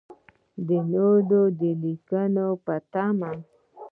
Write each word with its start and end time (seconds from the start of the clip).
د 0.67 0.69
نورو 0.91 1.41
لیکنو 1.81 2.47
په 2.65 2.75
تمه. 2.91 3.31